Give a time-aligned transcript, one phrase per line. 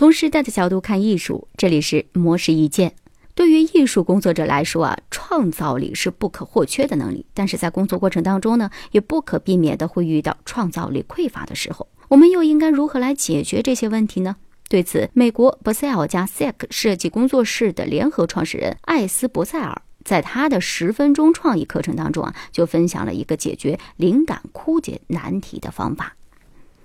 [0.00, 2.94] 从时代的角度看艺术，这里是模式意见。
[3.34, 7.26] 对于艺术工作者来说啊，创造力是不可或缺的能力。
[7.34, 11.86] 但是在工作过程当中呢，也不可避免的会遇到创造力匮乏的时候。
[12.08, 14.36] 我们又应该如何来解决这些问题呢？
[14.70, 26.16] 对此，美国博塞尔加 SEC 设计工作室的联合创始人艾斯博塞尔在他的十分钟创意课程当中啊，就分享了一个解决灵感枯竭难题的方法。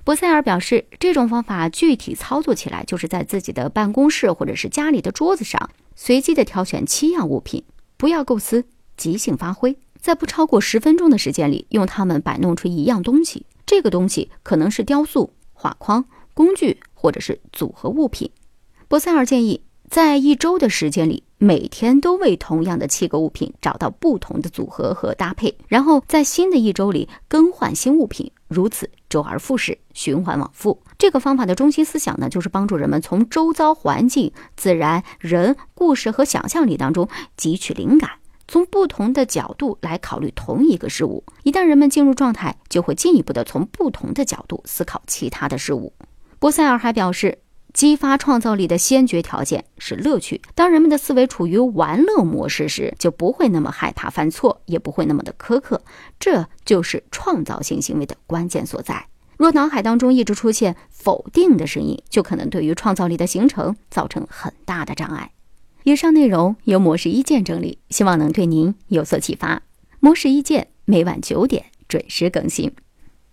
[0.05, 7.63] 博塞尔表示，这种方法具体操作起来，就是在自己的办公室或者是家里的桌子上，随机的挑选七样物品，
[7.97, 8.63] 不要构思，
[8.95, 13.47] 即兴发挥，在不超过十分钟的时间里，用它们摆弄出一样东西。
[13.65, 16.79] 这个东西可能是雕塑、画框、工具。
[17.05, 18.31] 或者是组合物品，
[18.87, 30.83] 博塞尔建议在一周的时间里，每天都为同样的七个物品找到不同的组合和搭配，然后在新的一周里更换新物品，如此周而复始，循环往复。
[30.97, 37.07] 这个方法的中心思想呢，就是帮助人们从周遭环境、自然、人、故事和想象力当中
[37.37, 38.09] 汲取灵感，
[38.45, 41.23] 从不同的角度来考虑同一个事物。
[41.43, 45.93] 一旦人们进入状态，就会进一步的从不同的角度思考其他的事物。
[46.37, 47.39] 波塞尔还表示，
[47.75, 50.41] 激发创造力的先决条件是乐趣。
[50.55, 55.81] 当人们的思维处于玩乐模式时，就不会那么害怕犯错，也不会那么的苛刻。
[56.17, 59.07] 这就是创造性行为的关键所在。
[59.37, 65.31] 若脑海当中一直出现否定的声音，就可能对于创造力的形成造成很大的障碍。
[65.83, 69.61] 以上内容由模式一见整理，希望能对您有所启发。
[69.99, 72.71] 模式一见每晚九点准时更新。